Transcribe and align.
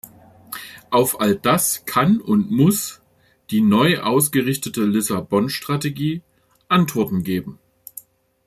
Auf 0.89 1.21
all 1.21 1.35
das 1.35 1.83
kann 1.85 2.19
und 2.21 2.49
muss 2.49 3.03
die 3.51 3.61
neu 3.61 3.99
ausgerichtete 3.99 4.83
Lissabon-Strategie 4.83 6.23
Antworten 6.69 7.21
geben. 7.23 7.59